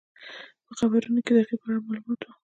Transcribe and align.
په 0.65 0.71
خبرونو 0.79 1.19
کې 1.25 1.31
د 1.33 1.37
هغې 1.43 1.55
په 1.61 1.65
اړه 1.69 1.79
معلومات 1.85 2.19
وو. 2.23 2.33